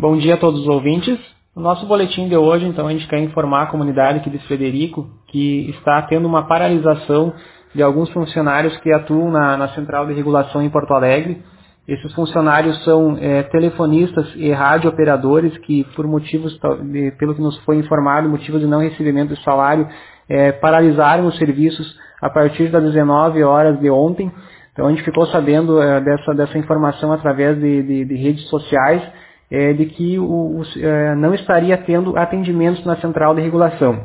Bom 0.00 0.16
dia 0.16 0.32
a 0.32 0.38
todos 0.38 0.62
os 0.62 0.66
ouvintes. 0.66 1.18
No 1.54 1.60
nosso 1.60 1.84
boletim 1.84 2.26
de 2.26 2.34
hoje, 2.34 2.64
então, 2.64 2.86
a 2.86 2.90
gente 2.90 3.06
quer 3.06 3.18
informar 3.18 3.64
a 3.64 3.66
comunidade 3.66 4.20
aqui 4.20 4.30
de 4.30 4.38
Frederico 4.46 5.06
que 5.26 5.68
está 5.68 6.00
tendo 6.00 6.26
uma 6.26 6.44
paralisação 6.46 7.34
de 7.74 7.82
alguns 7.82 8.08
funcionários 8.08 8.74
que 8.78 8.90
atuam 8.90 9.30
na, 9.30 9.58
na 9.58 9.68
Central 9.74 10.06
de 10.06 10.14
Regulação 10.14 10.62
em 10.62 10.70
Porto 10.70 10.94
Alegre. 10.94 11.42
Esses 11.86 12.14
funcionários 12.14 12.82
são 12.82 13.18
é, 13.20 13.42
telefonistas 13.42 14.26
e 14.36 14.50
radiooperadores 14.50 15.58
que, 15.58 15.84
por 15.94 16.06
motivos, 16.06 16.58
de, 16.84 17.10
pelo 17.18 17.34
que 17.34 17.42
nos 17.42 17.58
foi 17.64 17.76
informado, 17.76 18.26
motivos 18.26 18.58
de 18.58 18.66
não 18.66 18.80
recebimento 18.80 19.34
de 19.34 19.44
salário, 19.44 19.86
é, 20.30 20.50
paralisaram 20.50 21.26
os 21.26 21.36
serviços 21.36 21.94
a 22.22 22.30
partir 22.30 22.70
das 22.70 22.82
19 22.82 23.44
horas 23.44 23.78
de 23.78 23.90
ontem. 23.90 24.32
Então 24.72 24.86
a 24.86 24.90
gente 24.92 25.02
ficou 25.02 25.26
sabendo 25.26 25.78
é, 25.78 26.00
dessa, 26.00 26.32
dessa 26.32 26.56
informação 26.56 27.12
através 27.12 27.60
de, 27.60 27.82
de, 27.82 28.04
de 28.06 28.14
redes 28.14 28.48
sociais 28.48 29.02
é, 29.50 29.72
de 29.72 29.86
que 29.86 30.18
o, 30.18 30.22
o, 30.24 30.62
é, 30.78 31.14
não 31.16 31.34
estaria 31.34 31.76
tendo 31.78 32.16
atendimentos 32.16 32.84
na 32.84 32.96
central 32.96 33.34
de 33.34 33.40
regulação. 33.40 34.04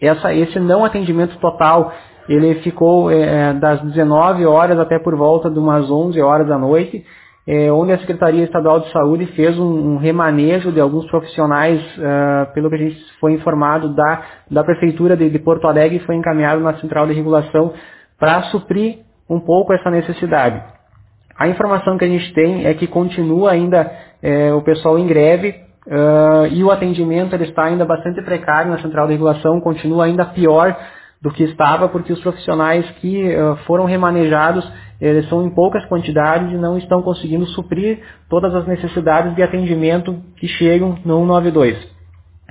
Essa, 0.00 0.32
esse 0.32 0.58
não 0.58 0.84
atendimento 0.84 1.36
total, 1.38 1.92
ele 2.28 2.54
ficou 2.56 3.10
é, 3.10 3.52
das 3.54 3.80
19 3.82 4.46
horas 4.46 4.78
até 4.78 4.98
por 4.98 5.16
volta 5.16 5.50
de 5.50 5.58
umas 5.58 5.90
11 5.90 6.20
horas 6.20 6.46
da 6.46 6.56
noite, 6.56 7.04
é, 7.46 7.72
onde 7.72 7.92
a 7.92 7.98
Secretaria 7.98 8.44
Estadual 8.44 8.80
de 8.80 8.92
Saúde 8.92 9.26
fez 9.34 9.58
um, 9.58 9.94
um 9.94 9.96
remanejo 9.96 10.70
de 10.70 10.80
alguns 10.80 11.06
profissionais, 11.10 11.80
uh, 11.96 12.52
pelo 12.54 12.68
que 12.68 12.76
a 12.76 12.78
gente 12.78 12.96
foi 13.18 13.32
informado 13.32 13.88
da, 13.94 14.22
da 14.50 14.62
Prefeitura 14.62 15.16
de, 15.16 15.28
de 15.28 15.38
Porto 15.38 15.66
Alegre, 15.66 15.98
foi 16.00 16.14
encaminhado 16.14 16.60
na 16.60 16.74
central 16.74 17.06
de 17.06 17.12
regulação 17.12 17.72
para 18.18 18.42
suprir 18.44 18.98
um 19.28 19.40
pouco 19.40 19.72
essa 19.72 19.90
necessidade. 19.90 20.62
A 21.40 21.48
informação 21.48 21.96
que 21.96 22.04
a 22.04 22.08
gente 22.08 22.34
tem 22.34 22.66
é 22.66 22.74
que 22.74 22.86
continua 22.86 23.52
ainda 23.52 23.90
é, 24.22 24.52
o 24.52 24.60
pessoal 24.60 24.98
em 24.98 25.06
greve 25.06 25.54
uh, 25.86 26.46
e 26.52 26.62
o 26.62 26.70
atendimento 26.70 27.34
ele 27.34 27.44
está 27.44 27.64
ainda 27.64 27.86
bastante 27.86 28.20
precário 28.20 28.70
na 28.70 28.78
central 28.82 29.06
de 29.06 29.14
regulação, 29.14 29.58
continua 29.58 30.04
ainda 30.04 30.26
pior 30.26 30.76
do 31.22 31.30
que 31.30 31.44
estava, 31.44 31.88
porque 31.88 32.12
os 32.12 32.20
profissionais 32.20 32.84
que 33.00 33.34
uh, 33.34 33.56
foram 33.64 33.86
remanejados 33.86 34.70
eles 35.00 35.26
são 35.30 35.46
em 35.46 35.48
poucas 35.54 35.82
quantidades 35.86 36.52
e 36.52 36.58
não 36.58 36.76
estão 36.76 37.00
conseguindo 37.00 37.46
suprir 37.46 38.00
todas 38.28 38.54
as 38.54 38.66
necessidades 38.66 39.34
de 39.34 39.42
atendimento 39.42 40.22
que 40.36 40.46
chegam 40.46 40.90
no 41.06 41.20
192. 41.20 41.74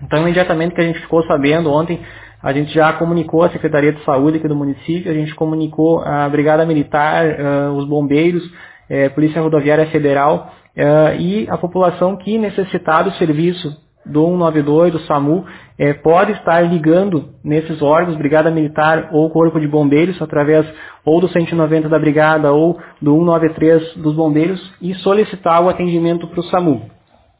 Então, 0.01 0.21
imediatamente 0.23 0.73
que 0.73 0.81
a 0.81 0.85
gente 0.85 0.99
ficou 1.01 1.23
sabendo 1.25 1.71
ontem, 1.71 1.99
a 2.41 2.51
gente 2.51 2.73
já 2.73 2.91
comunicou 2.93 3.43
a 3.43 3.49
Secretaria 3.49 3.93
de 3.93 4.03
Saúde 4.03 4.37
aqui 4.37 4.47
do 4.47 4.55
município, 4.55 5.11
a 5.11 5.13
gente 5.13 5.35
comunicou 5.35 6.01
a 6.01 6.27
Brigada 6.27 6.65
Militar, 6.65 7.25
uh, 7.25 7.73
os 7.73 7.85
bombeiros, 7.87 8.41
é, 8.89 9.09
Polícia 9.09 9.41
Rodoviária 9.41 9.85
Federal 9.87 10.51
é, 10.75 11.17
e 11.17 11.47
a 11.49 11.57
população 11.57 12.15
que 12.15 12.37
necessitar 12.37 13.03
do 13.03 13.11
serviço 13.13 13.69
do 14.05 14.25
192, 14.25 14.91
do 14.93 14.99
SAMU, 15.01 15.45
é, 15.77 15.93
pode 15.93 16.31
estar 16.31 16.61
ligando 16.61 17.29
nesses 17.43 17.81
órgãos, 17.81 18.17
Brigada 18.17 18.49
Militar 18.49 19.09
ou 19.11 19.29
Corpo 19.29 19.59
de 19.59 19.67
Bombeiros, 19.67 20.21
através 20.21 20.65
ou 21.05 21.21
do 21.21 21.27
190 21.27 21.87
da 21.87 21.99
Brigada 21.99 22.51
ou 22.51 22.79
do 23.01 23.11
193 23.11 23.95
dos 23.97 24.15
Bombeiros 24.15 24.59
e 24.81 24.93
solicitar 24.95 25.61
o 25.63 25.69
atendimento 25.69 26.27
para 26.27 26.39
o 26.39 26.43
SAMU. 26.43 26.89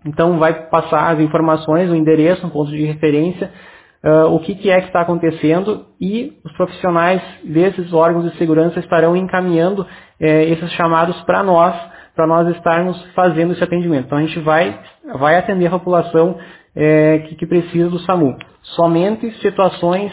Então 0.06 0.38
vai 0.38 0.68
passar 0.70 1.14
as 1.14 1.20
informações, 1.20 1.90
o 1.90 1.96
endereço, 1.96 2.46
um 2.46 2.50
ponto 2.50 2.72
de 2.72 2.86
referência, 2.86 3.52
uh, 4.04 4.34
o 4.34 4.40
que, 4.40 4.56
que, 4.56 4.70
é 4.70 4.80
que 4.82 4.88
está 4.88 5.02
acontecendo 5.02 5.86
e 6.00 6.34
os 6.44 6.52
profissionais 6.54 7.22
desses 7.44 7.94
órgãos 7.94 8.32
de 8.32 8.38
segurança 8.38 8.80
estarão 8.80 9.16
encaminhando 9.16 9.82
uh, 9.82 9.86
esses 10.20 10.72
chamados 10.74 11.20
para 11.24 11.44
nós, 11.44 11.76
para 12.16 12.28
nós 12.28 12.48
estarmos 12.56 13.02
fazendo 13.14 13.54
esse 13.54 13.64
atendimento. 13.64 14.06
Então 14.06 14.18
a 14.18 14.22
gente 14.22 14.40
vai, 14.40 14.80
vai 15.16 15.38
atender 15.38 15.68
a 15.68 15.72
população 15.72 16.32
uh, 16.32 17.28
que, 17.28 17.36
que 17.36 17.46
precisa 17.46 17.90
do 17.90 18.00
SAMU. 18.00 18.36
Somente 18.76 19.32
situações 19.42 20.12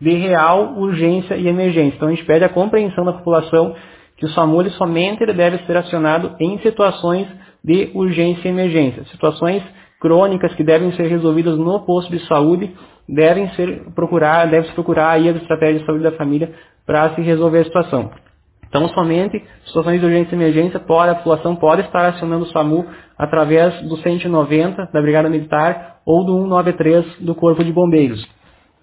de 0.00 0.14
real 0.14 0.74
urgência 0.76 1.34
e 1.34 1.48
emergência. 1.48 1.96
Então 1.96 2.08
a 2.08 2.12
gente 2.12 2.24
pede 2.24 2.44
a 2.44 2.48
compreensão 2.48 3.04
da 3.04 3.12
população 3.12 3.74
que 4.16 4.26
o 4.26 4.28
SAMU 4.30 4.60
ele 4.60 4.70
somente 4.70 5.22
ele 5.22 5.32
deve 5.32 5.58
ser 5.58 5.76
acionado 5.76 6.34
em 6.40 6.58
situações 6.58 7.26
de 7.64 7.90
urgência 7.94 8.48
e 8.48 8.50
emergência, 8.50 9.04
situações 9.06 9.62
crônicas 10.00 10.54
que 10.54 10.62
devem 10.62 10.92
ser 10.92 11.08
resolvidas 11.08 11.58
no 11.58 11.80
posto 11.84 12.10
de 12.10 12.24
saúde 12.26 12.72
devem 13.08 13.48
ser 13.50 13.84
procurar, 13.94 14.46
deve 14.46 14.68
se 14.68 14.74
procurar 14.74 15.10
aí 15.10 15.28
as 15.28 15.36
estratégias 15.36 15.80
de 15.80 15.86
saúde 15.86 16.04
da 16.04 16.12
família 16.12 16.52
para 16.86 17.14
se 17.14 17.22
resolver 17.22 17.60
a 17.60 17.64
situação. 17.64 18.10
Então, 18.68 18.86
somente 18.88 19.42
situações 19.64 19.98
de 19.98 20.06
urgência 20.06 20.34
e 20.34 20.38
emergência, 20.38 20.78
pode, 20.78 21.10
a 21.10 21.14
população 21.14 21.56
pode 21.56 21.82
estar 21.82 22.06
acionando 22.06 22.44
o 22.44 22.48
SAMU 22.48 22.84
através 23.16 23.80
do 23.82 23.96
190 23.96 24.90
da 24.92 25.00
Brigada 25.00 25.28
Militar 25.28 26.00
ou 26.04 26.24
do 26.24 26.42
193 26.42 27.20
do 27.20 27.34
Corpo 27.34 27.64
de 27.64 27.72
Bombeiros. 27.72 28.26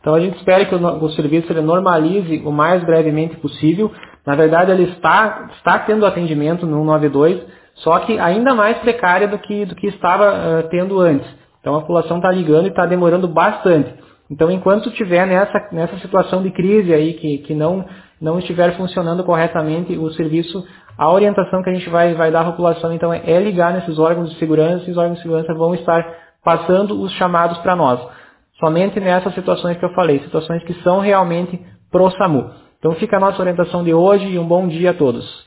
Então, 0.01 0.15
a 0.15 0.19
gente 0.19 0.37
espera 0.37 0.65
que 0.65 0.73
o, 0.73 1.03
o 1.03 1.09
serviço 1.11 1.51
ele 1.51 1.61
normalize 1.61 2.41
o 2.45 2.51
mais 2.51 2.83
brevemente 2.83 3.37
possível. 3.37 3.91
Na 4.25 4.35
verdade, 4.35 4.71
ele 4.71 4.83
está, 4.83 5.49
está 5.57 5.79
tendo 5.79 6.05
atendimento 6.05 6.65
no 6.65 6.77
192, 6.77 7.43
só 7.75 7.99
que 7.99 8.17
ainda 8.19 8.55
mais 8.55 8.77
precária 8.79 9.27
do 9.27 9.37
que, 9.37 9.65
do 9.65 9.75
que 9.75 9.87
estava 9.87 10.31
uh, 10.31 10.69
tendo 10.69 10.99
antes. 10.99 11.27
Então, 11.59 11.75
a 11.75 11.81
população 11.81 12.17
está 12.17 12.31
ligando 12.31 12.65
e 12.65 12.69
está 12.69 12.85
demorando 12.85 13.27
bastante. 13.27 13.93
Então, 14.29 14.49
enquanto 14.49 14.89
estiver 14.89 15.27
nessa, 15.27 15.67
nessa 15.71 15.97
situação 15.99 16.41
de 16.41 16.51
crise 16.51 16.93
aí, 16.93 17.13
que, 17.13 17.39
que 17.39 17.53
não, 17.53 17.85
não 18.19 18.39
estiver 18.39 18.75
funcionando 18.75 19.23
corretamente 19.23 19.95
o 19.97 20.09
serviço, 20.11 20.65
a 20.97 21.11
orientação 21.11 21.61
que 21.61 21.69
a 21.69 21.73
gente 21.73 21.89
vai, 21.89 22.13
vai 22.15 22.31
dar 22.31 22.41
à 22.41 22.45
população, 22.45 22.91
então, 22.93 23.13
é, 23.13 23.21
é 23.25 23.39
ligar 23.39 23.73
nesses 23.73 23.99
órgãos 23.99 24.31
de 24.31 24.39
segurança, 24.39 24.85
e 24.87 24.91
os 24.91 24.97
órgãos 24.97 25.17
de 25.17 25.23
segurança 25.23 25.53
vão 25.53 25.75
estar 25.75 26.03
passando 26.43 27.01
os 27.01 27.11
chamados 27.13 27.57
para 27.59 27.75
nós. 27.75 27.99
Somente 28.59 28.99
nessas 28.99 29.33
situações 29.33 29.77
que 29.77 29.85
eu 29.85 29.93
falei, 29.93 30.19
situações 30.19 30.63
que 30.63 30.73
são 30.81 30.99
realmente 30.99 31.59
pro 31.91 32.09
SAMU. 32.11 32.51
Então 32.79 32.93
fica 32.95 33.17
a 33.17 33.19
nossa 33.19 33.41
orientação 33.41 33.83
de 33.83 33.93
hoje 33.93 34.27
e 34.27 34.39
um 34.39 34.47
bom 34.47 34.67
dia 34.67 34.91
a 34.91 34.93
todos. 34.93 35.44